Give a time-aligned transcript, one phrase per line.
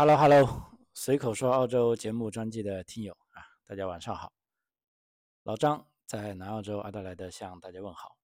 [0.00, 4.32] Hello Hello，随口说澳洲节目专辑的听友啊，大家晚上好。
[5.42, 8.16] 老张在南澳洲阿德莱德向大家问好。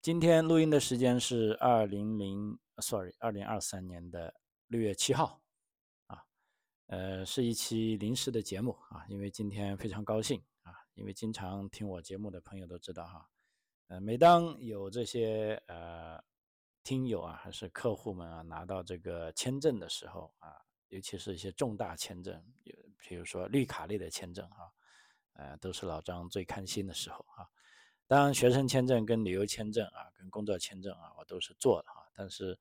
[0.00, 4.34] 今天录音的时间是二零零，sorry，二零二三年的
[4.68, 5.42] 六月七号
[6.06, 6.24] 啊，
[6.86, 13.28] 呃，是一期临时的节目啊，因为今天非常高兴啊，因为经常听我节目的朋友都知道哈，
[13.88, 16.24] 呃，每当有这些呃。
[16.84, 20.54] 听友啊，还是客户们啊，拿到这个签证的时候啊，
[20.88, 22.44] 尤其是一些重大签证，
[22.98, 24.70] 比如说绿卡类的签证啊，
[25.32, 27.48] 呃，都是老张最开心的时候啊。
[28.06, 32.04] 当然，学生签证跟旅游签证啊，跟工作签证啊，我都是做的啊。
[32.14, 32.56] 但是，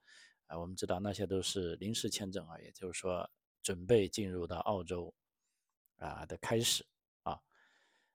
[0.48, 3.30] 啊，我们知道那些都是临时签证啊，也就是说，
[3.62, 5.13] 准备进入到澳洲
[5.98, 6.85] 啊的开始
[7.24, 7.38] 啊。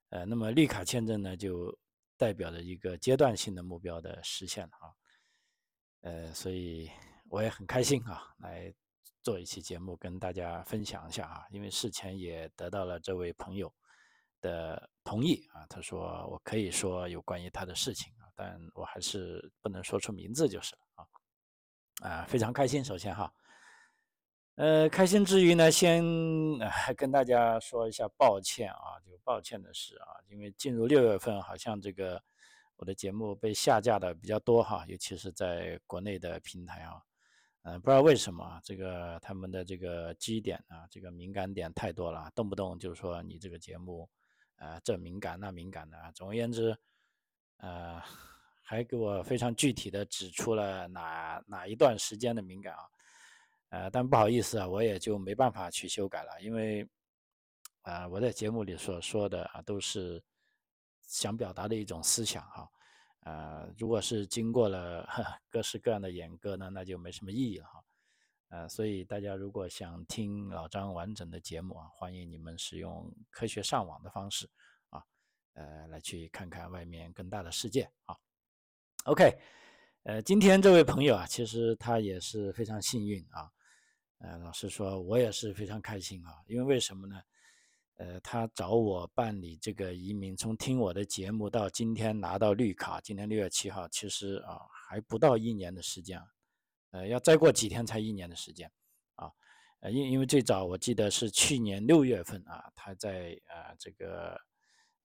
[0.09, 1.79] 呃，那么绿卡签证呢，就
[2.17, 4.88] 代表着一个阶段性的目标的实现啊。
[6.03, 6.89] 呃，所以
[7.29, 8.73] 我也很开心啊，来
[9.21, 11.45] 做一期节目跟大家分享一下啊。
[11.51, 13.73] 因为事前也得到了这位朋友
[14.41, 22.09] 的同意啊，他说我可以说有关于他的事情啊，但我还是不能说出名字就是了啊。
[22.09, 23.33] 啊，非常开心，首先哈，
[24.55, 26.05] 呃，开心之余呢，先
[26.97, 32.23] 跟大家说一下抱歉啊，就抱歉的是啊，因为进入六月份，好像这个。
[32.79, 37.03] 我的节目被下架的比较多哈，尤其是在国内的平台啊，
[37.63, 44.09] 嗯，不知道为什么这个他们的这个基点啊，这个敏感点太多了，动不动就说你这个节目，
[44.59, 46.13] 呃，这敏感那敏感的啊。
[46.13, 46.79] 总而言之，
[47.57, 48.01] 呃，
[48.63, 52.83] 还给我非常具体的指出了哪哪一段时间的敏感啊，
[53.71, 56.89] 呃，但不好意思啊，我也就没办法去修改了，因为
[57.83, 60.23] 啊，我在节目里所说的啊都是。
[61.09, 62.71] 想表达的一种思想哈，
[63.21, 65.09] 呃，如果是经过了
[65.49, 67.85] 各式各样的演歌呢，那就没什么意义了哈，
[68.51, 74.49] 呃，所以大家如果想听老张完整的节目啊，欢迎你们使用科学上网的方式
[74.91, 75.03] 啊，
[75.55, 78.15] 呃，来去看看外面更大的世界啊。
[79.05, 79.39] OK，
[80.03, 83.51] 呃，今天这位朋友啊，其实他也是非常幸运啊，
[84.19, 87.19] 呃，老实说，我也是非常开心啊，因为为什么呢？
[87.99, 96.23] 呃，他找我办理这个移民，从听我的节目到今天拿到绿卡，今天六月七号，其实啊还不到一年的时间，
[96.93, 98.71] 呃，要再过几天才一年的时间，
[99.17, 99.29] 啊，
[99.81, 104.41] 呃，因因为最早我记得是去年六月份啊，他在啊这个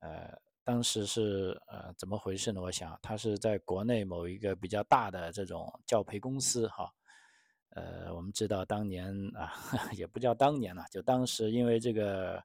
[0.01, 2.61] 呃当时是呃怎么回事呢？
[2.61, 6.93] 我想他是在国内某一个比较大的这种教培公司哈，
[7.69, 9.51] 呃，我们知道当年啊
[9.97, 12.39] 也不叫当年了，就当时因为这个。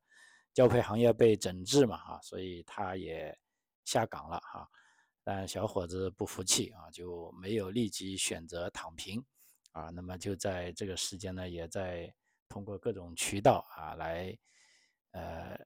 [0.58, 3.32] 教培行业被整治嘛，哈，所以他也
[3.84, 4.69] 下岗了，哈。
[5.22, 9.24] 但小伙子不服气啊，就没有立即选择躺平，
[9.70, 12.12] 啊，那么就在这个时间呢，也在
[12.48, 14.36] 通过各种渠道啊来，
[15.12, 15.56] 呃，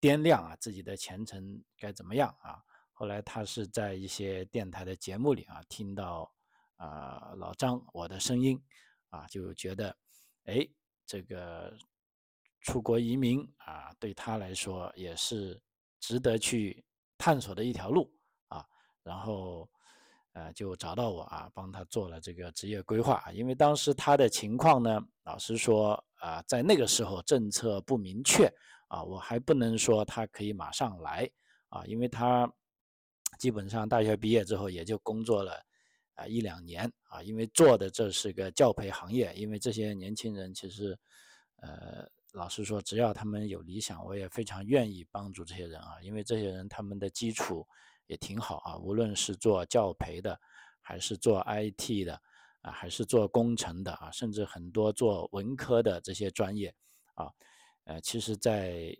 [0.00, 2.60] 掂量啊自己的前程该怎么样啊。
[2.90, 6.28] 后来他是在一些电台的节目里啊听到
[6.74, 8.60] 啊老张我的声音，
[9.10, 9.96] 啊，就觉得，
[10.46, 10.66] 哎，
[11.06, 11.72] 这个。
[12.60, 15.58] 出国移民啊，对他来说也是
[15.98, 16.84] 值得去
[17.16, 18.12] 探索的一条路
[18.48, 18.64] 啊。
[19.02, 19.68] 然后，
[20.32, 23.24] 呃，就找到我啊，帮他做了这个职业规划。
[23.32, 28.46] 因为当时他的情况呢，老实说啊，在那个时候政策不明确
[28.88, 31.28] 啊，我还不能说他可以马上来
[31.70, 32.50] 啊，因为他
[33.38, 35.58] 基本上大学毕业之后也就工作了
[36.14, 40.98] 啊一两年啊，因为做的这是个教培行业，因为这些年轻人其实，
[41.56, 42.06] 呃。
[42.32, 47.66] 老实说，只要他们有理想，我也非常愿意帮助这些人啊，因为这些人他们的基础
[48.06, 50.38] 也挺好啊，无论是做教培的，
[50.80, 52.20] 还是做 IT 的，
[52.62, 56.72] 啊，还是做工程的啊，甚至很多做文科的这些专业
[57.14, 57.28] 啊，
[57.84, 58.96] 呃，其实，在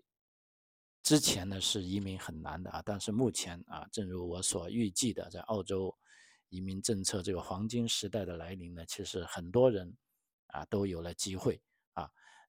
[1.03, 5.97] 之前呢是移民很难的啊，但是目前啊，正如我所预计的，在澳洲
[6.49, 9.97] 移民政策这个黄金时代的来临呢，其实很多人
[10.49, 11.61] 啊都有了机会。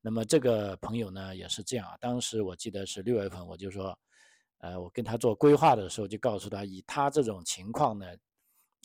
[0.03, 3.95] 那么这个朋友呢也是这样啊，当时我记得是六月份，我就说，
[4.57, 8.07] 呃，我跟他做规划的时候就告诉他，以他这种情况呢，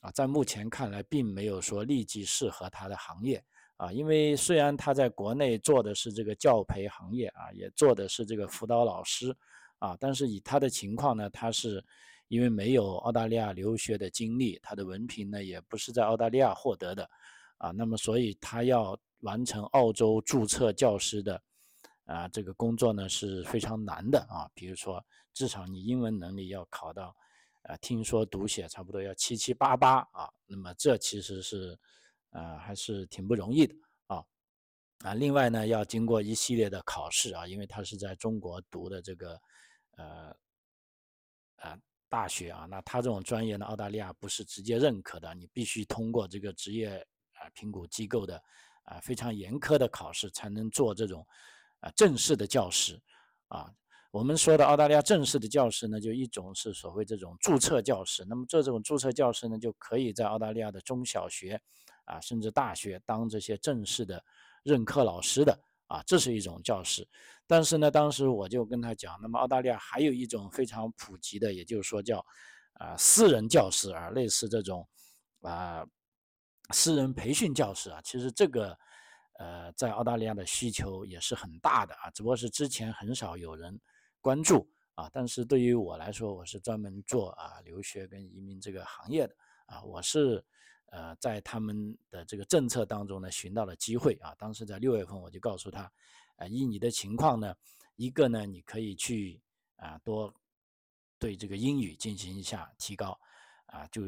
[0.02, 3.42] 啊，在目前看来并没有说立即适合他的行业
[3.78, 9.34] 啊，因为虽然他在国内做的是这个教培行业啊，也做的是这个辅导老师
[9.78, 11.82] 啊，但是以他的情况呢，他是
[12.28, 17.08] 因为没有澳大利亚留学的经历，他的文凭呢也不是在澳大利亚获得的
[17.56, 18.94] 啊，那么所以他要。
[19.26, 21.42] 完成澳洲注册教师的
[22.04, 27.14] 啊这个工作呢是非常难的啊，比如说至少你英文能力要考到
[27.62, 31.76] 啊，听说读写差不多要七七八八啊，那么这其实是
[32.30, 33.74] 啊还是挺不容易的
[34.06, 34.24] 啊。
[35.04, 39.40] 啊，另外呢，要经过一系列的考试啊，因为他是在中国读的这个
[39.96, 40.36] 呃
[41.56, 41.76] 呃
[42.08, 46.96] 大学啊，那他这种专业呢，澳大利亚不是直接认可的，你必须通过这个职业
[47.34, 48.40] 啊评估机构的
[48.86, 51.24] 啊非常严苛的考试，才能做这种
[51.80, 53.00] 啊正式的教师
[53.48, 53.70] 啊。
[54.10, 61.60] 我们说的澳大利亚正式的教师呢，就一种是所谓这种注册教师，那么这种注册教师呢，就可以在澳大利亚的中小学
[62.06, 64.24] 啊甚至大学当这些正式的。
[64.66, 65.56] 任课老师的
[65.86, 67.06] 啊，这是一种教师，
[67.46, 72.18] 但是呢，当时我就跟他讲，那么澳大利亚还有一种非常普及的，也就是说叫
[72.72, 74.84] 啊私人教师啊，类似这种
[75.42, 75.86] 啊
[76.70, 78.78] 私人培训教师啊，其实这个
[79.38, 83.80] 呃在澳大利亚的需求也是很大的啊，只不过是之前很少有人
[84.20, 89.34] 关注啊，但是对于我来说，我是专门做啊留学跟移民这个行业的
[89.66, 90.44] 啊，我是。
[90.90, 94.32] 呃，在他们的这个政策当中呢，寻到了机会啊。
[94.38, 95.90] 当时在六月份，我就告诉他，
[96.36, 97.52] 呃，以你的情况呢，
[97.96, 99.42] 一个呢，你可以去
[99.78, 100.32] 啊，多
[101.18, 103.18] 对这个英语进行一下提高
[103.66, 103.84] 啊。
[103.88, 104.02] 就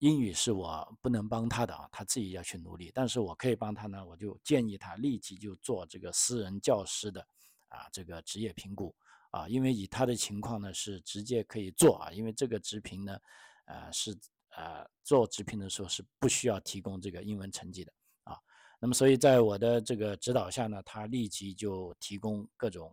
[0.00, 2.92] 英语是我不能帮他的啊，他自己要去努力。
[2.94, 7.20] 但是我可以帮他呢，我就建议他立即就做这个私人教师的
[7.68, 8.94] 啊这个职业评估
[9.30, 13.18] 啊，因为以他的情况呢，是直接可以做啊，因为这个职评呢，
[13.64, 14.18] 呃是。
[14.56, 17.92] 呃，做直评的时候是不需要提供这个英文成绩的
[18.24, 18.36] 啊。
[18.80, 22.92] 那么，所以在我的这个指导下呢，他立即就提供各种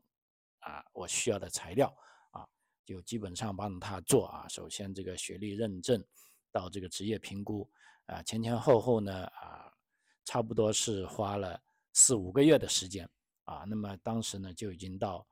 [0.59, 1.91] 啊我需要的材料
[2.29, 2.47] 啊，
[2.85, 4.47] 就基本上帮他做啊。
[4.47, 5.99] 首先这个学历认证，
[6.51, 7.69] 到这个职业评估
[8.05, 9.71] 啊，前前后后呢啊，
[10.25, 11.59] 差不多是花了
[11.93, 13.09] 四五个月的时间
[13.45, 13.63] 啊。
[13.67, 15.25] 那么当时呢就已经到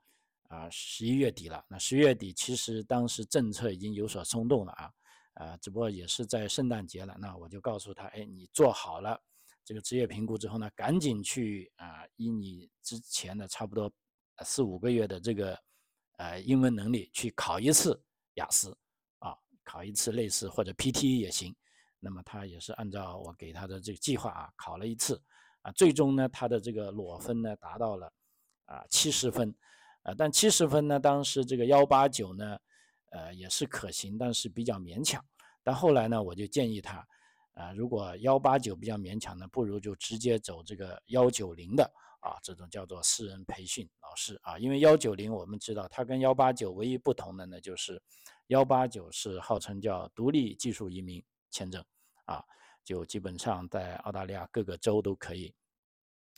[0.48, 1.64] 啊十一月底了。
[1.68, 4.92] 那十月底其实当时政策已经有所松动了啊。
[5.34, 9.22] 啊，只不过也是在圣诞节了，那我就告诉他，哎，你做好了
[9.66, 13.92] 这个职业评估之后呢，赶紧去啊，以你之前的差不多
[14.42, 15.58] 四五个月的这个
[16.16, 18.02] 呃英文能力去考一次
[18.36, 18.74] 雅思，
[19.66, 21.54] 考一次类似或者 PTE 也行。
[22.00, 25.20] 那么他也是按照我给他的这个计划啊，考了一次
[25.60, 28.10] 啊，最终呢，他的这个裸分呢达到了
[28.64, 29.54] 啊七十分
[30.04, 32.56] 啊，但七十分呢，当时这个幺八九呢。
[33.12, 35.24] 呃，也是可行，但是比较勉强。
[35.62, 37.06] 但后来呢，我就建议他，
[37.52, 41.88] 啊，如果幺八九比较勉强呢，不如就直接走这个幺九零的
[42.26, 44.58] 啊，这种叫做私人培训老师啊。
[44.58, 48.02] 因为幺九零我们知道，它跟幺八九唯一不同的呢，就是
[48.48, 51.84] 幺八九是号称叫独立技术移民签证
[52.24, 52.44] 啊，
[52.84, 55.54] 就基本上在澳大利亚各个州都可以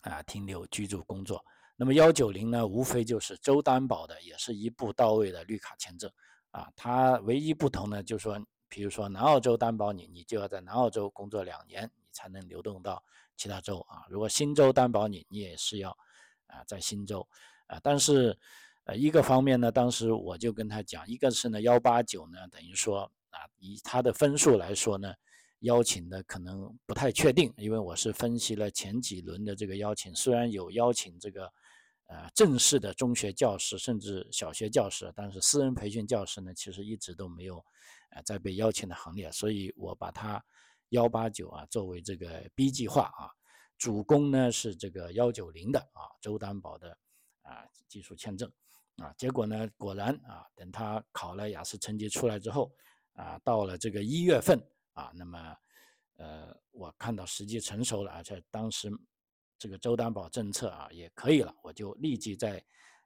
[0.02, 1.43] 啊停留居住工作。
[1.75, 6.11] 那么幺九零呢，无非就是州担保的，也是一步到位的绿卡签证。
[6.50, 8.38] 啊，它唯一不同呢，就是说，
[8.69, 13.02] 比如说南澳洲担保你，你就要在南澳洲工作两年，你才能流动到
[13.38, 14.05] 其他州啊。
[14.11, 15.88] 如果新州担保你，你也是要
[16.49, 17.26] 啊在新州
[17.69, 17.81] 啊。
[17.82, 18.37] 但是，
[18.85, 25.14] 呃，一个方面呢，当时我就跟他讲，一个是呢幺八九呢，等于说啊，以他的分数来说呢，
[25.61, 31.50] 邀请的可能不太确定，因为我是分析了前几轮的这个邀请，虽然有邀请这个。
[32.11, 37.62] 呃，正式的中学教师甚至小学教师，但是私人培训教师呢，其实一直都没有，
[38.12, 39.31] 呃，在被邀请的行列。
[39.31, 40.43] 所以我把他
[40.90, 43.31] 幺八九啊作为这个 B 计划啊，
[43.76, 46.90] 主攻呢是这个幺九零的啊，周担保的
[47.42, 48.50] 啊技术签证
[48.97, 49.12] 啊。
[49.16, 52.73] 结果呢，果然啊，等他考了雅思成绩出来之后
[53.14, 54.59] 啊，到了这个一月份
[54.92, 55.57] 啊，那么
[56.16, 58.90] 呃，我看到时机成熟了，而且当时。
[59.61, 62.64] 这个周担保政策啊也可以了，我就立即在，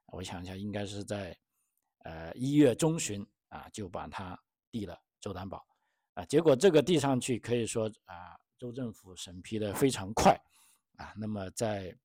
[0.08, 1.34] 我想一下，应该是在，
[2.00, 4.38] 呃一月中旬啊就把它
[4.70, 5.66] 递了周担保，
[6.14, 10.38] 啊结果这个递上去可以说啊州政府审批的非常快，
[10.96, 11.96] 啊那么在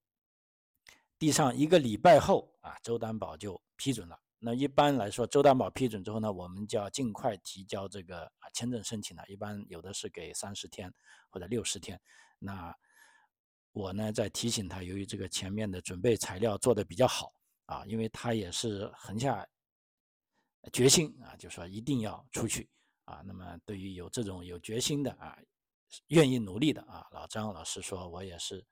[1.19, 4.19] 递上一个礼拜后啊州担保就批准了。
[4.39, 10.93] 那一般来说州担保批准之后呢，我们就要尽快提交这个啊签证申请了，一般有的是给三十天
[11.29, 11.99] 或者六十天，
[12.39, 12.75] 那。
[13.73, 17.31] 我呢在提醒他，由于这个前面的准备材料做的比较好
[17.67, 19.47] 啊，因为他也是横下
[20.73, 22.67] 决心啊，就说一定要出去
[23.07, 23.23] 啊。
[23.25, 25.35] 那么对于有这种有决心的啊，
[26.07, 28.63] 愿意努力的啊，老张老师说我也是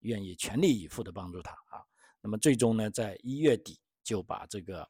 [0.00, 1.80] 愿意全力以赴的帮助他啊。
[2.20, 4.82] 那么最终呢，在一月底就把这个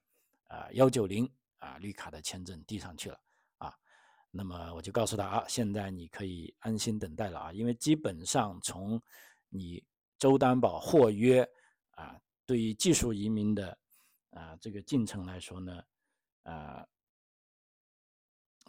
[0.49, 3.21] 啊幺九零啊绿卡的签证递上去了
[3.59, 3.75] 啊。
[4.31, 9.01] 那么我就告诉他啊，现在你可以安心等待了啊，因为基本上从
[9.49, 9.85] 你
[10.19, 11.47] 州担保获约
[11.91, 13.79] 啊，对于技术移民的
[14.31, 15.83] 啊这个进程来说呢，
[16.43, 16.87] 啊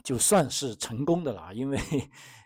[0.08, 1.78] 就算是成功的了， 因为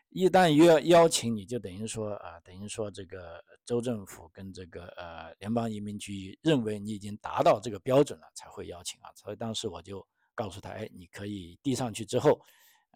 [0.09, 9.11] 一旦约邀请，你就等于说啊，等于说这个州政府跟这个呃联邦移民局认为你已经达到这个标准了，才会邀请啊。
[9.13, 10.03] 所以当时我就
[10.33, 12.41] 告诉他，哎，你可以递上去之后，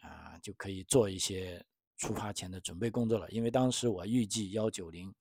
[0.01, 1.63] 啊，就可以做一些
[1.97, 3.29] 出发前的准备工作了。
[3.29, 5.13] 因为当时我预计幺九零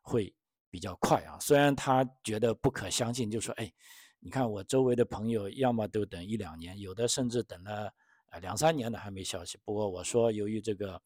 [0.00, 0.34] 会
[0.70, 3.70] 比较快啊，虽然他觉得不可相信，就说，哎，
[4.18, 7.92] 你看我周围的朋友要么都等一两年，有的甚至等了
[8.30, 9.58] 呃两三年了还没消息。
[9.64, 11.00] 不过我说，由于这个。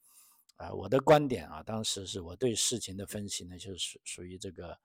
[0.57, 4.79] 啊，我的观点啊，当时是我对事情的分析呢，就是属属于这个，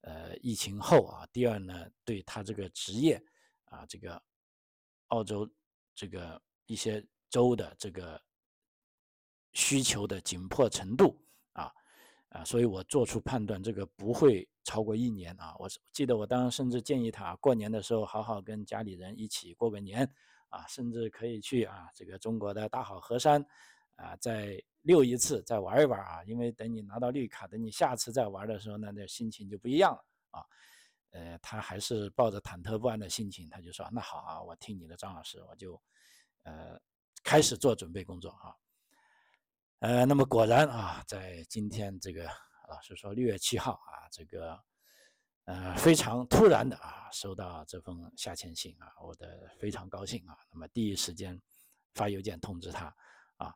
[0.00, 1.24] 呃，疫情后啊。
[1.30, 3.22] 第二呢，对他这个职业
[3.66, 4.20] 啊，这个
[5.08, 5.48] 澳洲
[5.94, 8.20] 这个一些州的这个
[9.52, 11.70] 需求的紧迫程度啊
[12.30, 15.54] 啊，所以我做出判断，这个不会超过一年啊。
[15.60, 20.12] 我记得我当时甚至建议他过年的时候好好跟家里人一起过个年
[20.54, 23.44] 啊，甚至可以去啊这个中国的大好河山
[23.96, 24.62] 啊，再。
[24.84, 30.44] 溜一次再玩一玩啊，因为等你拿到绿卡，等你下次再玩的时候，那那心情就不一样了啊。
[31.12, 35.80] 呃，他还是抱着忐忑不安的心情，他就说：“那好啊，我听你的，张老师，我就
[36.42, 36.78] 呃
[37.22, 38.52] 开始做准备工作啊。”
[39.80, 42.28] 呃，那么果然啊，在今天这个
[42.68, 44.62] 老师说六月七号啊，这个
[45.44, 50.36] 呃非常突然的啊，收到这封下签信啊，我的非常高兴啊。
[50.50, 51.40] 那么第一时间
[51.94, 52.86] 发邮件通知他
[53.36, 53.54] 啊。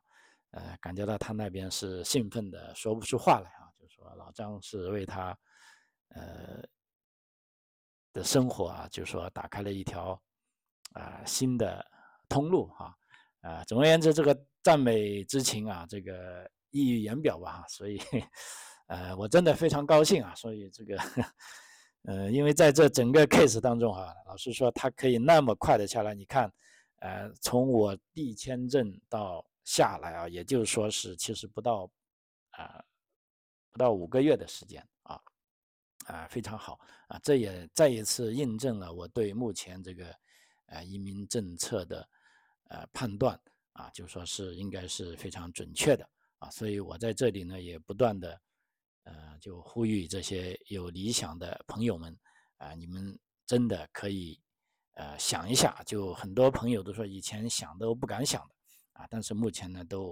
[0.51, 5.37] 呃，感觉到他那边是兴奋的说不出话来啊，就说老张是为他，
[6.07, 6.63] 呃，
[8.11, 10.19] 的生活啊，就说打开了一条
[10.93, 11.85] 啊新的
[12.27, 12.95] 通路啊，
[13.41, 18.01] 啊，总而言之，这个赞美之情啊，这个溢于言表吧，所以，
[18.87, 20.97] 呃，我真的非常高兴啊，所以这个，
[22.03, 26.51] 呃，因为在这整个 case 当中啊，老实说，他可以那么快的下来，你看，
[26.97, 29.45] 呃，从我递签证到。
[29.65, 31.87] 下来啊，也就是说是其实不到
[32.51, 32.83] 啊
[33.69, 35.21] 不到五个月的时间啊
[36.07, 40.11] 啊非常好啊，这也再一次印证了我对目前这个
[40.65, 42.09] 呃移民政策的
[42.69, 43.39] 呃判断
[43.73, 48.41] 啊，就说是应该是非常准确的啊，所以我在这里呢也不断的
[49.03, 52.17] 呃就呼吁这些有理想的朋友们
[52.57, 54.39] 啊，你们真的可以
[54.93, 58.55] 呃想一下，就很多朋友都说以前想都不敢想的。
[58.93, 60.11] 啊，但是目前呢，都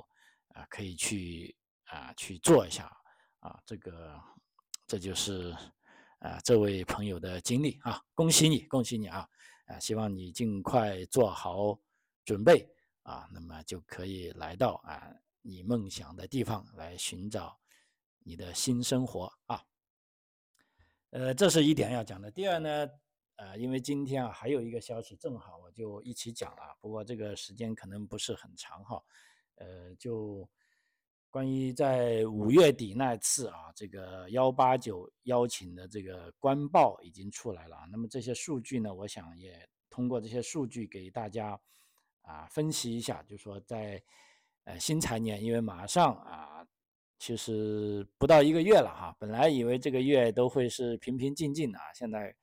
[0.53, 1.53] 啊可以去
[1.88, 2.89] 啊去做一下
[3.39, 4.17] 啊，这个
[4.88, 5.53] 这就是
[6.20, 9.27] 啊这位朋友的经历啊，恭喜你，恭喜你啊
[9.65, 11.77] 啊，希望你尽快做好
[12.24, 12.65] 准备
[13.03, 17.60] 啊，那么就可以来到啊你梦想的地方来寻找
[18.27, 19.63] 你的新生活啊。
[21.12, 22.29] 呃，这是一点要讲的。
[22.29, 22.89] 第二呢。
[23.39, 26.75] 呃，因为今天啊还有一个消息，正好我就一起讲了。
[26.81, 29.00] 不过这个时间可能不是很长哈。
[29.57, 30.50] 呃，就
[31.29, 37.77] 关于在五月底那次啊，这个幺八九邀请的这个官报已经出来了。
[37.91, 41.60] 那么这些数据呢，我想也通过这些数据给大家
[42.24, 44.01] 啊分析一下，就说在
[44.63, 46.65] 呃新财年，因为马上啊
[47.19, 52.36] 其实不到一个月了哈，本来以为这个月都会是平平静静的啊，现在。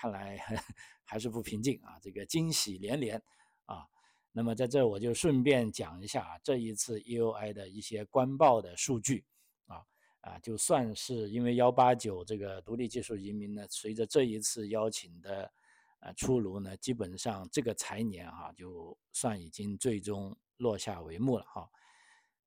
[0.00, 0.38] 看来
[1.02, 3.20] 还是不平静啊，这个惊喜连连
[3.64, 3.84] 啊。
[4.30, 9.24] 那么在这我就顺便讲一下啊这一次 EUI 的一些官报的数据
[9.66, 9.82] 啊
[10.20, 15.50] 啊，就算是因为幺八九这个独立技术移民呢，随着这一次邀请的
[15.98, 21.68] 呃出炉呢，基本上这个财年哈，就算已经最终落下帷幕了哈。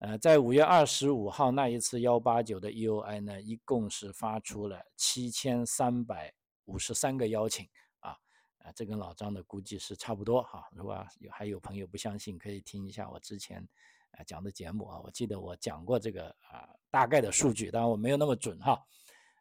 [0.01, 6.33] 呃，在五月二十五号那一次幺八九的 E O I 呢，一共是发出了七千三百。
[6.65, 7.67] 五十三个邀请
[7.99, 8.15] 啊，
[8.59, 10.63] 啊，这跟老张的估计是差不多哈。
[10.71, 13.67] 如果有还有朋友不相信，可以听一下我之前
[14.11, 14.99] 啊讲的节目啊。
[15.03, 18.79] 我记得我讲过这个啊大概的数据，当然我没有那么准哈。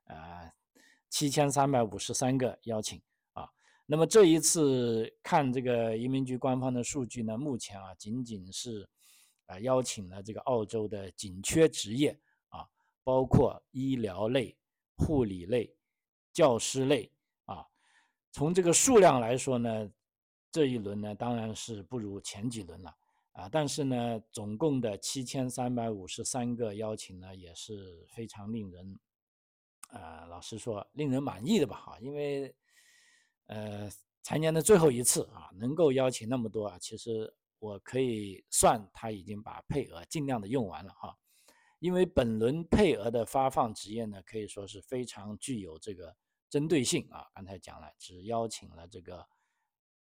[0.05, 0.50] 啊，
[1.09, 3.00] 七千三百五十三个邀请
[3.35, 3.49] 啊。
[3.87, 8.88] 那么这一次看这个移民局官方的数据呢，目前啊仅仅是
[9.50, 12.66] 啊邀请了这个澳洲的紧缺职业啊，
[13.02, 14.57] 包括医疗类、
[14.97, 15.75] 护理类、
[16.33, 17.11] 教师类
[17.45, 17.66] 啊。
[18.30, 19.90] 从这个数量来说呢，
[20.52, 22.97] 这一轮呢当然是不如前几轮了
[23.33, 28.99] 啊，但是呢，总共的七千三百五十三个邀请呢，也是非常令人，
[29.90, 32.54] 呃，老实说，令人满意的吧哈，因为，
[33.47, 33.88] 呃，
[34.23, 41.17] 财年的最后一次啊，能够邀请那么多啊，其实我可以算他已经把配额尽量的用完了哈，
[41.79, 46.17] 因为本轮配额的发放职业呢，可以说是非常具有这个。
[46.50, 49.25] 针对性啊，刚才讲了，只邀请了这个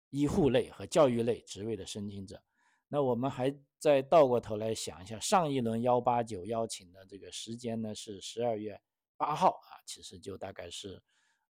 [0.10, 2.44] 医护类和教育类职位的申请者。
[2.90, 8.78] 那我们还再倒过头来想一下，上一轮幺八九邀请的这个时间呢是十二月
[9.16, 11.02] 八号啊，其实就大概是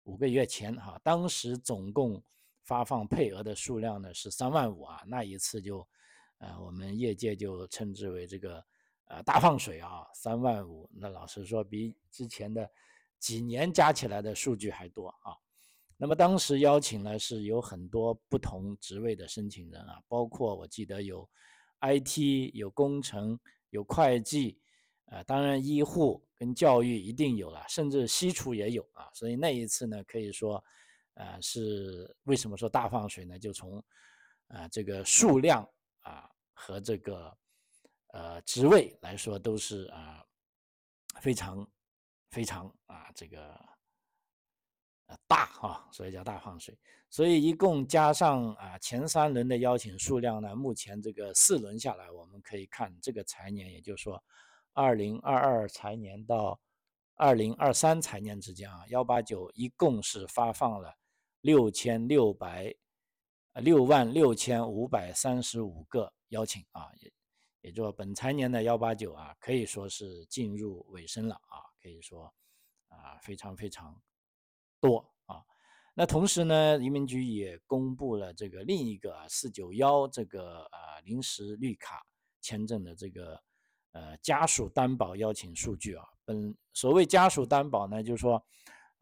[0.02, 1.00] 五个月前哈。
[1.02, 2.22] 当时总共
[2.64, 5.86] 发放配额的数量呢是三万五啊，那一次就，
[6.38, 8.64] 呃，我们业界就称之为这个
[9.06, 12.70] 呃大放水啊，三万五，那老实说比之前的
[13.18, 15.34] 几年加起来的数据还多啊。
[15.96, 21.28] 那么当时邀请呢是有很多不同职位的申请人啊，包括我记得有
[21.80, 23.38] IT、有工程、
[23.70, 24.58] 有会计，
[25.06, 29.10] 呃，当然医护跟教育一定有了，甚至西厨也有啊。
[29.14, 30.64] 所以那一次呢，可以说，
[31.14, 33.38] 呃，是为什么说大放水呢？
[33.38, 33.82] 就从
[34.48, 35.68] 啊这个数量
[36.00, 37.36] 啊和这个
[38.08, 40.24] 呃职位来说，都是啊
[41.20, 41.66] 非常
[42.30, 43.60] 非常啊这个。
[45.28, 46.74] 大哈，所以叫大放水。
[47.10, 54.24] 所以一共加上啊前三轮的邀请数量呢，目前这个四轮下来，我们可以看这个财年，也就是说，
[54.72, 56.58] 二零二二财年到
[57.16, 60.96] 二零二三财年之间啊，幺八九一共是发放了
[61.42, 62.74] 六千六百
[63.60, 67.12] 六万六千五百三十五个邀请啊，也
[67.60, 72.24] 也就本财年的幺八九啊，可以说是进入尾声了啊，可以说
[72.88, 73.94] 啊非常非常。
[74.84, 75.40] 多啊，
[75.94, 82.04] 那同时呢，移民局也公布了这个另一个四九幺这个呃临时绿卡
[82.40, 83.40] 签证的这个
[83.92, 86.04] 呃家属担保邀请数据啊。
[86.24, 88.44] 本所谓家属担保呢，就是说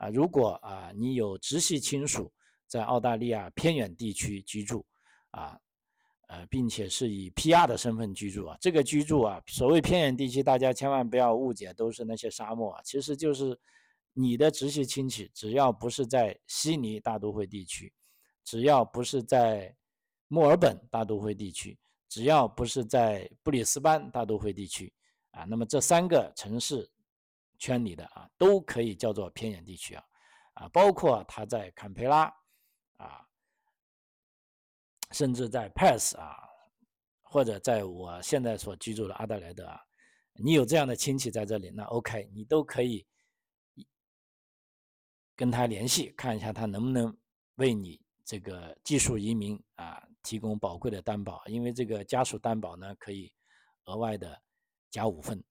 [0.00, 2.32] 啊，如果啊你有直系亲属
[2.66, 4.84] 在澳大利亚偏远地区居住
[5.30, 5.58] 啊，
[6.28, 13.58] 呃，并且是以 PR 的身份居住啊，这个居住啊，所谓偏远地区，大家千万不要误解，都是那些沙漠啊，其实就是。
[14.12, 17.92] 你的直系亲戚只要不是在悉尼大都会地区，
[18.44, 19.74] 只要不是在
[20.26, 21.78] 墨尔本大都会地区，
[22.08, 24.92] 只要不是在布里斯班大都会地区，
[25.30, 26.90] 啊，那么这三个城市
[27.60, 30.04] 圈里的啊，都可以叫做偏远地区啊，
[30.54, 32.24] 啊，包括他在坎培拉
[32.96, 33.24] 啊，
[35.12, 36.36] 甚至在 Perth 啊，
[37.22, 39.80] 或者在我现在所居住的阿德莱德啊，
[40.32, 43.06] 你有这样的亲戚在这里，那 OK，你都可以。
[45.36, 47.16] 跟他联系，看一下他能不能
[47.54, 53.32] 为你这个技术移民啊提供宝贵的担保，因为这个家属担保呢可以
[53.86, 54.38] 额外的
[54.90, 55.42] 加五分，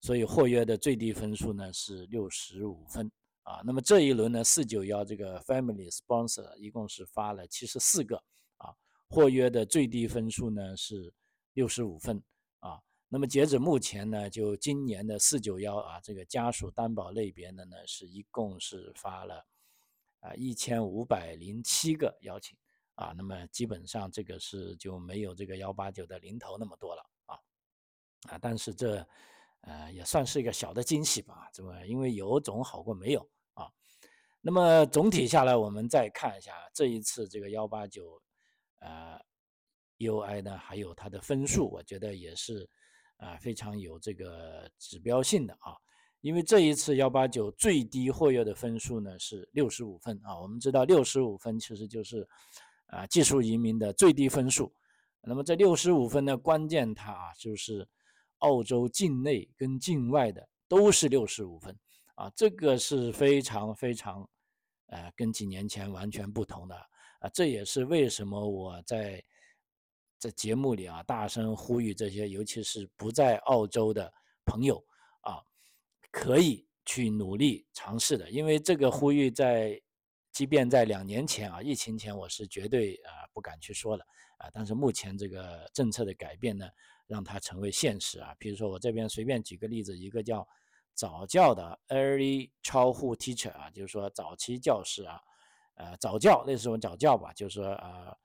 [0.00, 3.10] 所以获约的最低分数呢是六十五分
[3.42, 3.60] 啊。
[3.64, 8.16] 那么这一轮呢四九幺这个 Family Sponsor 一共是发了七十四个
[8.58, 8.74] 啊，
[9.08, 11.12] 获约的最低分数呢是
[11.54, 12.22] 六十五分
[12.60, 12.80] 啊。
[13.08, 19.44] 那么截止目前呢，就今年的四九幺啊，这个家属担保类别的呢，是一共是发了
[20.20, 22.54] 啊一千五百零七个邀请
[22.96, 27.34] 啊，那么基本上这个是就没有这个幺八九的零头那么多了啊
[28.28, 29.06] 啊，但是这
[29.68, 33.20] 呃也算是一个小的惊喜吧，这么因为有总好过没有
[33.54, 33.68] 啊。
[34.40, 38.20] 那么总体下来，我们再看一下这一次这个幺八九
[38.80, 39.16] 呃
[39.98, 42.68] UI 呢，还有它的分数，我觉得也是。
[43.20, 45.74] 啊，非常有这个指标性的啊，
[46.20, 50.38] 因为这一次幺八九最低获约的分数呢是六十五分啊。
[50.38, 52.24] 我们知道六十五分其实就是
[52.86, 54.72] 啊技术移民的最低分数。
[55.20, 57.84] 那么这六十五分呢，关键它啊就是
[58.38, 61.78] 澳洲境内跟境外的都是六十五分
[62.14, 64.28] 啊，这个是非常非常
[64.86, 66.74] 呃跟几年前完全不同的
[67.20, 67.28] 啊。
[67.32, 69.24] 这也是为什么我在。
[70.20, 74.12] 在节目里啊，大声呼吁这些，尤其是不在澳洲的
[74.44, 74.84] 朋友
[75.20, 75.38] 啊，
[76.10, 78.28] 可以去努力尝试的。
[78.28, 79.80] 因为这个呼吁在，
[80.32, 84.04] 即便在两年前啊，疫情前，我是绝对啊不敢去说的
[84.38, 84.50] 啊。
[84.52, 86.68] 但是目前这个政策的改变呢，
[87.06, 88.34] 让它成为现实啊。
[88.38, 90.46] 比如说我这边随便举个例子，一个叫
[90.94, 95.20] 早教的 Early Childhood Teacher 啊，就是说早期教师啊，
[95.74, 98.16] 呃，早教类似我们早教吧，就是说呃。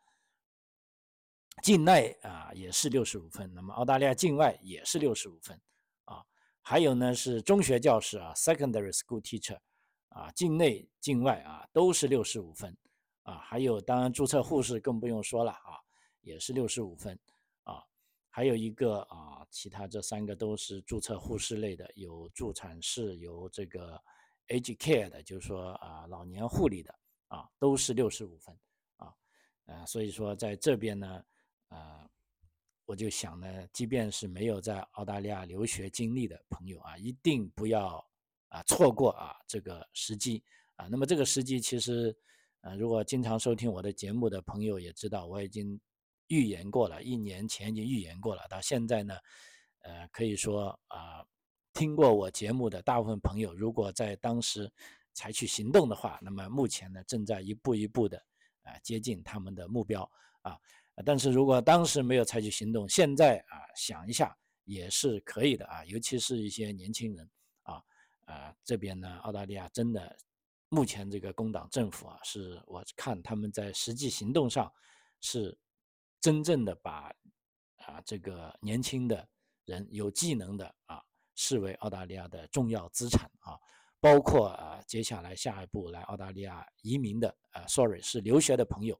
[1.62, 5.56] 境内啊也是六十五分，那么澳大利亚境外也是六十五分，
[6.06, 6.26] 啊，
[6.63, 9.60] 还有呢是中学教师啊，secondary school teacher，
[10.10, 12.76] 啊，境内境外啊都是六十五分，
[13.21, 15.78] 啊，还有当然注册护士更不用说了啊，
[16.23, 17.17] 也是六十五分，
[17.63, 17.83] 啊，
[18.29, 24.01] 还有一个啊，其他这三个都是注册护士类的，有助产士，有这个
[24.47, 26.93] age care 的，就是说啊老年护理的，
[27.27, 28.57] 啊，都是六十五分，
[28.97, 29.13] 啊，
[29.65, 31.23] 呃，所以说在这边呢。
[31.69, 32.07] 啊，
[32.86, 37.97] 我就想呢，即便是没有在澳大利亚留学经历的朋友啊，一定不要
[38.49, 40.43] 啊错过啊这个时机
[40.75, 40.86] 啊。
[40.86, 42.15] 那么这个时机其实，
[42.62, 45.81] 呃，如果经常收听我的节目的朋友也知道，我已经
[46.33, 49.15] 预言过了，一年前已经预言过了，到现在呢，
[49.81, 51.23] 呃，可以说啊，
[51.73, 54.71] 听过我节目的大部分朋友，如果在当时
[55.13, 58.17] 采取行动的话，那么目前呢，正在一步一步的
[58.63, 60.09] 啊接近他们的目标
[60.41, 60.57] 啊。
[61.05, 67.29] 但是如果当时没有采取行动，现在啊想一下也是可以的啊，尤其是一些年轻人
[67.63, 67.83] 啊
[68.25, 70.17] 啊这边呢，澳大利亚真的
[70.69, 74.71] 目前这个工党政府啊，是我看他们在实际行动上
[75.19, 75.55] 是
[76.23, 77.12] 真正的把
[77.86, 79.27] 啊这个年轻的
[79.65, 81.03] 人有技能的啊
[81.36, 83.59] 视为澳大利亚的重要资产啊，
[83.99, 88.97] 包括啊接下来下一步来澳大利亚移民的啊，sorry 是留学的朋友。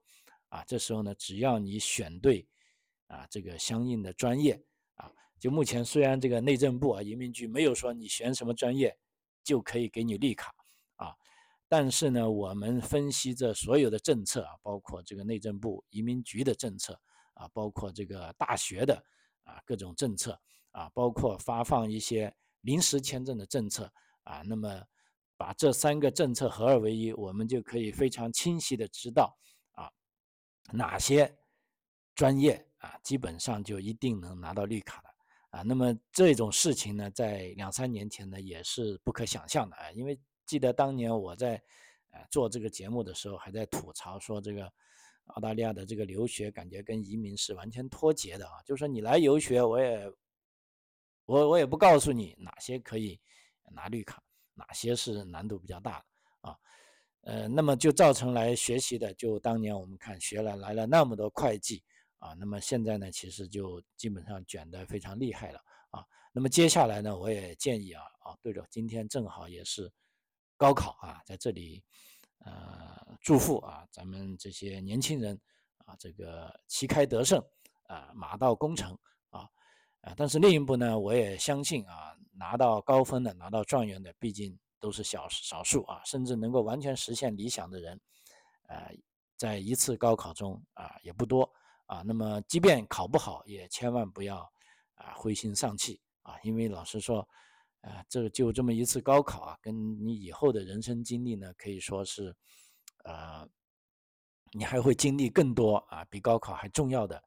[0.50, 2.46] 啊，这时候呢，只要你选对，
[3.08, 4.62] 啊，这个相应的专业，
[4.94, 8.96] 啊，就目前虽然这个内政部啊，移民局没有说你选什么专业
[9.44, 10.54] 就可以给你绿卡，
[10.98, 11.16] 啊，
[11.68, 17.02] 但是呢，我们分析这所有的政策啊，包括这个内政部移民局的政策，
[17.44, 18.96] 啊，包括这个大学的
[19.44, 20.40] 啊各种政策，
[20.72, 23.92] 啊，包括发放一些临时签证的政策，
[24.24, 24.82] 啊，那么
[25.36, 29.38] 把这三个政策合二为一，我们就可以非常清晰的知道。
[29.74, 29.92] 啊
[30.72, 31.38] 哪些
[32.16, 35.10] 专业啊，基本上就一定能拿到绿卡的
[35.50, 35.62] 啊？
[35.62, 39.92] 那么这种事情呢，在两三年前呢，也是不可想象的啊。
[39.92, 41.62] 因为记得当年我在
[42.12, 44.72] 呃做这个节目的时候，还在吐槽说这个
[45.26, 48.62] 澳大利亚的这个留学感觉跟移民是完全脱节的啊。
[48.66, 50.12] 就是说你来游学，我也
[51.26, 53.20] 我我也不告诉你哪些可以
[53.72, 54.22] 拿绿卡，
[54.54, 56.06] 哪些是难度比较大的
[56.50, 56.58] 啊。
[57.22, 61.82] 呃，那么就造成来学习的，就当年我们看学了来了那么多会计
[62.20, 65.60] 啊，那么现在呢，其实就基本上卷得非常厉害了
[65.90, 66.06] 啊。
[66.34, 69.90] 那么接下来呢，我也建议啊啊，对了，今天正好也是
[70.58, 71.82] 高考啊，在这里
[72.46, 75.40] 呃祝福啊咱们这些年轻人
[75.86, 77.44] 啊，这个旗开得胜
[77.88, 78.98] 啊，马到功成
[79.30, 79.48] 啊
[80.02, 80.14] 啊。
[80.16, 84.58] 但是另一部呢，我也相信啊，拿到高分的，拿到状元的，毕竟。
[84.84, 87.98] 都是小少数啊，甚至能够完全实现理想的人，
[88.68, 88.94] 呃，
[89.38, 91.50] 在一次高考中啊也不多
[91.86, 92.04] 啊。
[92.06, 94.40] 那么，即便考不好，也千万不要
[94.96, 97.26] 啊灰心丧气啊，因为老师说，
[97.84, 99.74] 啊，这就这么一次高考啊，跟
[100.06, 102.36] 你以后的人生经历呢，可以说是，
[103.06, 103.48] 呃，
[104.52, 107.18] 你还会经历更多啊，比高考还重要的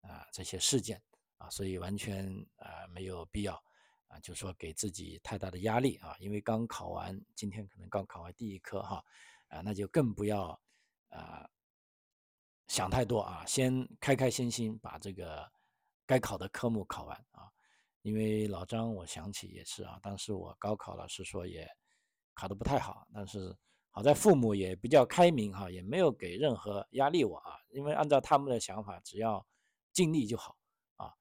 [0.00, 1.00] 啊这些事件
[1.38, 3.62] 啊，所以完全啊没有必要。
[4.08, 9.00] 啊，就说给自己太大的压力啊，因为刚考完，今天可能刚考完第一科哈，
[9.46, 10.60] 啊，那就更不要
[11.10, 11.48] 啊
[12.66, 15.48] 想太多啊，先开开心心把这个
[16.06, 17.48] 该考的科目考完啊。
[18.02, 21.68] 因为老张，我想起也是啊，当时我高考老师说也
[22.34, 23.54] 考得不太好，但是
[23.90, 29.44] 好在父母也比较开明哈，也没有给任何压力我啊，因为按照他们的想法，只要
[29.92, 30.56] 尽力就好
[30.96, 31.12] 啊。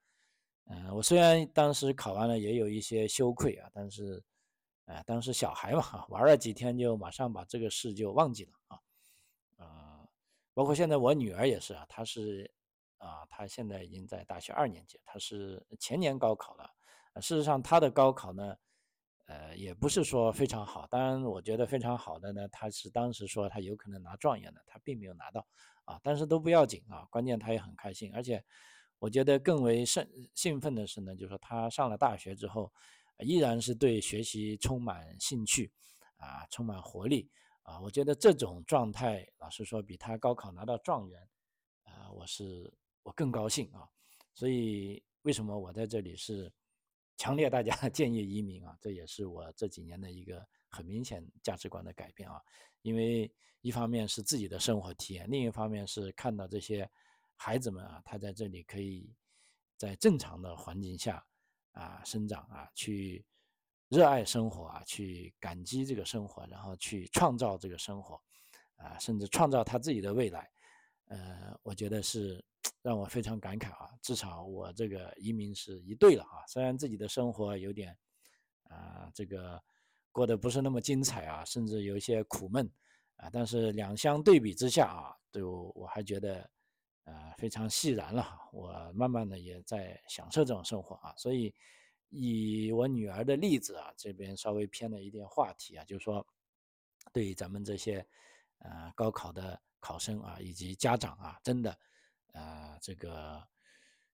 [0.68, 4.24] 嗯，我虽然当时考完了也有一些羞愧啊，但是，
[4.86, 8.80] 哎，当时小孩嘛，玩了几天就马上把这个事就忘记了啊，
[9.58, 10.08] 呃，
[10.54, 12.50] 包括现在我女儿也是啊，她是
[13.00, 16.72] 啊，他现在已经在大学二年级，他是前年高考了，
[17.16, 18.56] 事实上他的高考呢，
[19.26, 25.46] 呃，也不是说非常好，当然我觉得非常好的呢，他是当时说他有可能拿状元的，他并没有拿到
[25.86, 28.44] 啊，但是都不要紧啊，关键他也很开心，而且。
[29.02, 32.70] 我觉得更为兴兴奋的是呢，就是说他上了大学之后，
[33.20, 35.72] 依然是对学习充满兴趣，
[36.18, 37.32] 啊，充满活力，
[37.64, 41.30] 啊，我觉得这种状态，老实说，比他高考拿到状元，
[41.84, 42.70] 啊，我是
[43.10, 43.90] 我更高兴啊。
[44.34, 46.52] 所以为什么我在这里是
[47.18, 48.78] 强烈大家 建议移民啊？
[48.80, 52.40] 这也是我这几年的一个很明显价值观的改变啊。
[52.84, 56.90] 因为一方面是自己的生活体验，另一方面是看到这些。
[57.42, 59.16] 孩子们啊，他在这里可以
[59.78, 61.26] 在正常的环境下
[61.72, 63.26] 啊生长啊，去
[63.88, 68.22] 热爱生活啊，去感激这个生活，然后去创造这个生活
[68.76, 70.52] 啊，甚至创造他自己的未来。
[71.10, 72.44] 呃，我觉得是
[72.82, 73.92] 让我非常感慨啊。
[74.02, 77.96] 至少我这个移民是一对了啊，虽然自己的生活有点
[78.64, 79.62] 啊这个
[80.12, 82.68] 过得不是那么精彩啊，甚至有一些苦闷
[83.18, 86.50] 啊，但是两相对比之下啊，就我还觉得。
[87.06, 88.38] 呃，非常释然了。
[88.52, 91.12] 我慢慢的也在享受这种生活啊。
[91.18, 91.52] 所以
[92.10, 96.24] 以我女儿的例子啊，这边稍微偏了一点话题啊，就是说，
[97.12, 98.06] 对于咱们这些
[98.60, 101.78] 呃高考的考生啊，以及家长啊，真的，
[102.34, 103.42] 呃，这个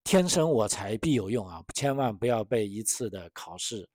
[0.04, 3.89] 天生我材必有用啊，千万不要被一次的考试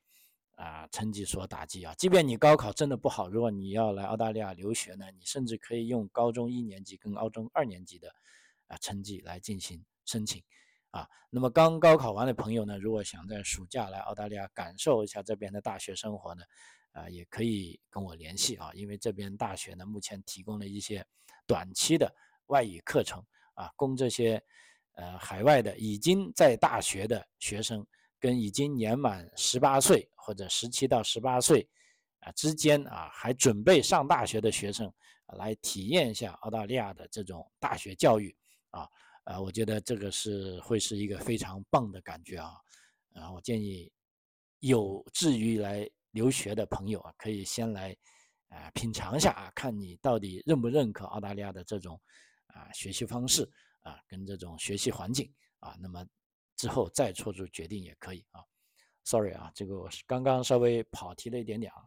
[0.57, 1.95] 啊成绩所打击啊。
[1.97, 8.09] 即便你高考真的不好，如果你要来澳大利亚留学呢，你甚至可以用高中一年级跟高中二年级的。
[8.71, 10.43] 啊成绩来进行申请
[10.91, 11.09] 啊。
[11.31, 16.43] 那么刚高考完的朋友呢，如果想在暑假来澳大利亚感受一下这边的大学生活呢，
[16.93, 21.03] 啊，也可以跟我联系啊，因为这边大学呢目前提供了一些
[21.49, 22.09] 短期的
[22.47, 23.21] 外语课程
[23.55, 24.41] 啊，供这些
[24.93, 27.85] 呃海外的已经在大学的学生
[28.21, 31.69] 跟已经年满十八岁或者十七到十八岁
[32.21, 34.93] 啊之间啊还准备上大学的学生
[35.39, 38.37] 来体验一下澳大利亚的这种大学教育
[38.71, 38.87] 啊，
[39.25, 42.53] 啊，我觉得这个是会是一个非常棒的感觉啊，
[43.15, 43.91] 啊，我建议
[44.61, 45.89] 有志于来。
[46.13, 47.95] 留学的朋友啊，可以先来
[48.49, 52.01] 啊品尝一下啊，看你到底认不认可澳大利亚的这种
[52.49, 53.49] 啊学习方式
[53.81, 56.07] 啊，跟这种学习环境啊，那么
[56.57, 58.43] 之后再做出决定也可以啊。
[59.05, 61.83] Sorry 啊，这个我是刚刚稍微跑题了一点点啊。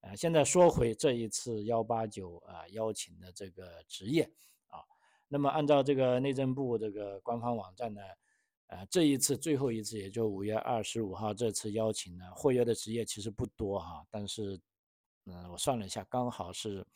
[0.00, 4.22] 呃，现在说回这一次幺八九啊邀请的这个职业
[4.68, 4.80] 啊，
[5.28, 8.00] 那么按照这个内政部这个官方网站呢。
[8.70, 14.60] 呃，这一次最后一次，也就五月二十五号这次邀请呢，获约的职业其实不多哈，但是，
[15.28, 16.86] 嗯，我算了一下，刚好是，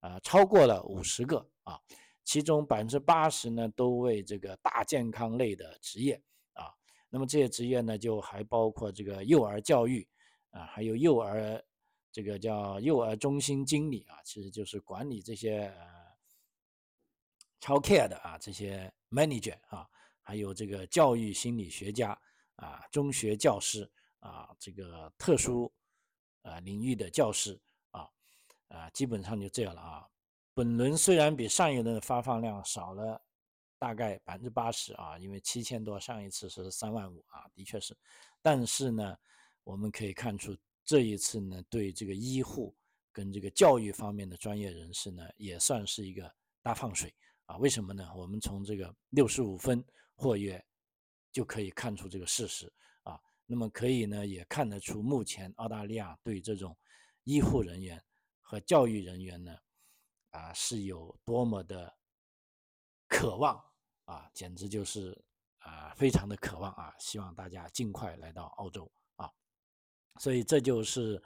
[0.00, 1.80] 呃，超过了五十个啊，
[2.24, 6.72] 其中百分之八十呢都为这个大健康类的职业啊，
[7.10, 10.06] 那么这些职业呢就还包括这个幼儿教育
[10.50, 11.62] 啊，还有幼儿
[12.12, 15.86] 这个叫幼儿中心经理啊，其实就是管理这些呃
[17.60, 19.88] ，child care 的啊，这些 manager 啊。
[20.26, 22.18] 还有这个教育心理学家
[22.56, 23.86] 啊，中学教师
[24.20, 25.70] 啊，这个特殊
[26.44, 28.08] 啊领域的教师啊，
[28.68, 30.08] 啊，基本上就这样了啊。
[30.54, 33.20] 本轮虽然比上一轮的发放量少了
[33.78, 37.96] 大概百分之八十啊，因为七千多，上一次是三万五啊，的确是。
[38.40, 39.18] 但是呢，
[39.64, 42.72] 我们可以看出这一次呢，对这个医护
[43.12, 47.12] 跟这个教育方面的专业人士呢，也算是一个大放水
[47.46, 47.56] 啊。
[47.56, 48.08] 为什么呢？
[48.14, 49.84] 我们从这个六十五分。
[50.16, 50.64] 或约
[51.32, 52.72] 就可以看出这个事实，
[53.46, 56.76] 那么可以呢，也看得出目前澳大利亚对这种
[57.24, 58.02] 医护人员
[58.40, 59.56] 和教育人员呢，
[60.30, 61.94] 啊是有多么的
[63.08, 63.62] 渴望
[64.04, 65.16] 啊，简直就是
[65.58, 69.30] 啊非常的渴望啊，希望大家尽快来到澳洲啊，
[70.20, 71.22] 所以这就是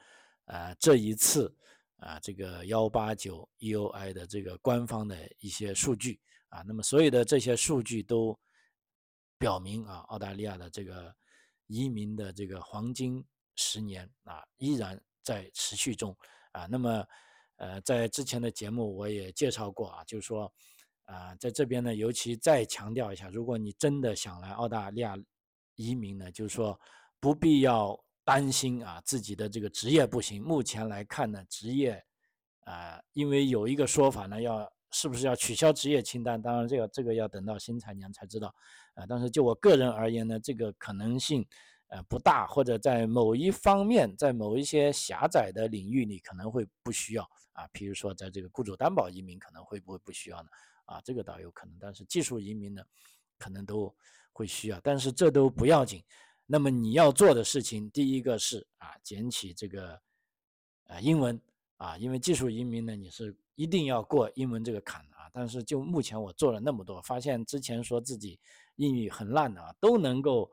[0.46, 1.54] 呃这一次
[1.96, 8.38] 啊这个幺八九 EOI 的这个官方的一些数据啊，那么所有的这些数据都。
[9.40, 11.14] 表明啊，澳大利亚的这个
[11.68, 16.14] 移民的这个黄金十年啊，依然在持续中
[16.52, 16.66] 啊。
[16.66, 17.06] 那么，
[17.56, 20.52] 呃，在之前的节目我也介绍过啊，就是说，
[21.04, 25.16] 啊，在这边呢，尤其再强调一下，如果你真的想来澳大利亚
[25.76, 26.78] 移民呢，就是说
[27.20, 30.42] 不必要担心啊自己的这个职业不行。
[30.42, 32.04] 目前来看呢，职业
[32.60, 36.40] 啊，因为有一个说法呢，要是不是要取消职业清单？
[36.40, 38.54] 当然，这个这个要等到新财年才知道。
[38.94, 41.46] 啊，但是就我个人而言呢，这个可能性，
[41.88, 47.22] 呃，不大，或者在某一方面，在某一些狭窄的领域里可能会不需要
[47.52, 50.48] 啊，比如说在这个雇主担保移民可能会不会不需要呢？
[50.86, 52.82] 啊，这个倒有可能，但是技术移民呢，
[53.38, 53.94] 可能都
[54.32, 56.02] 会需要，但是这都不要紧。
[56.46, 60.00] 那么你要做的事情，第一个是啊，捡起这个
[60.86, 61.38] 呃英文
[61.78, 65.28] 啊，因为技术移民呢，你是一定要过英文这个坎的啊。
[65.32, 68.38] 但是就目前我做了那么多，发现之前说自己。
[68.80, 70.48] 英语很烂的啊，都能够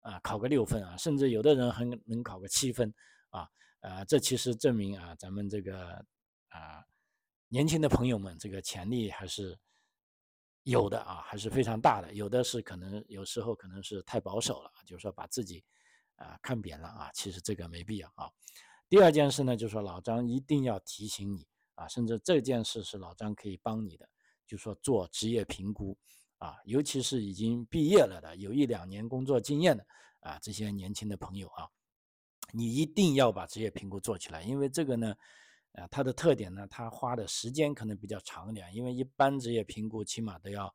[0.00, 2.92] 啊考个六分啊，甚至有的人还能考个七分
[3.30, 3.48] 啊，
[3.80, 5.92] 呃，这其实证明啊，咱们这个
[6.48, 6.84] 啊
[7.48, 9.58] 年轻的朋友们这个潜力还是
[10.64, 12.12] 有的啊，还是非常大的。
[12.12, 15.64] 有的是可能有时候可能是太保守了，就是说把自己
[16.16, 18.28] 啊看扁了啊，其实这个没必要啊。
[18.90, 24.06] 第二件事呢，就是说老张一定要提醒你啊，甚至这件事是老张可以帮你的，
[24.46, 25.96] 就是说做职业评估。
[26.38, 29.86] 啊，尤其是已经毕业了的，有一两年工作经验的
[30.20, 31.68] 啊，这些年轻的朋友啊，
[32.54, 35.14] 你一定要把职业评估做起来，因为这个呢，
[35.72, 40.74] 啊，它的特点呢，它花的时间可能比较长一点，因为一般职业评估起码都要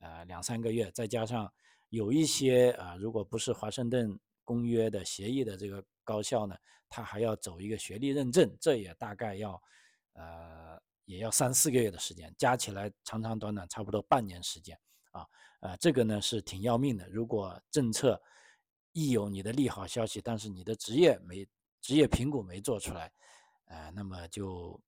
[0.00, 1.50] 呃两三个月，再加上
[1.88, 6.56] 有一些啊，如果不是华盛顿公约的协议的这个高校呢，
[6.88, 9.62] 它还要走一个学历认证，这也大概要
[10.14, 14.78] 呃也要三四个月的时间，加起来长长短短差不多半年时间。
[15.10, 15.26] 啊，
[15.60, 17.08] 呃，这个呢是挺要命的。
[17.08, 18.20] 如果政策
[18.92, 21.46] 一有你的利好消息，但是你的职业没
[21.80, 23.12] 职业评估没做出来，
[23.66, 24.80] 呃，那么就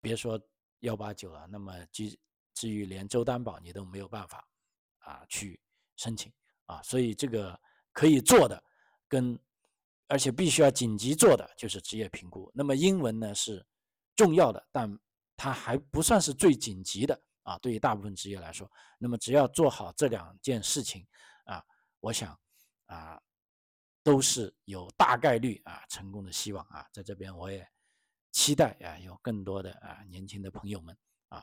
[0.00, 0.40] 别说
[0.80, 1.46] 幺八九了。
[1.46, 2.18] 那么至
[2.52, 4.46] 至于连州担保你都没有办法
[4.98, 5.60] 啊去
[5.96, 6.32] 申请
[6.66, 7.58] 啊，所以这个
[7.92, 8.62] 可以做的，
[9.06, 9.38] 跟
[10.10, 12.50] 而且必须要紧急做的就是职业评估。
[12.54, 13.64] 那么英文呢是
[14.14, 14.98] 重要的，但
[15.36, 17.18] 它还不算是最紧急的。
[17.42, 21.04] 啊，对于大部分职业来说，那么只要做好这两件事情
[21.46, 21.64] 啊，
[21.98, 22.38] 我想
[22.84, 23.20] 啊，
[24.02, 26.86] 都是有大概率啊成功的希望啊。
[26.92, 27.66] 在这边我也
[28.30, 30.96] 期待啊，有更多的啊年轻的朋友们
[31.28, 31.42] 啊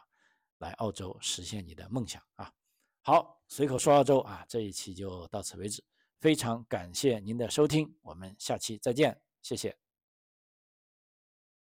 [0.60, 2.54] 来澳洲实现你的梦想啊。
[3.02, 5.84] 好，随口说澳洲啊，这一期就到此为止，
[6.20, 9.87] 非常感谢您的收听，我们下期再见，谢谢。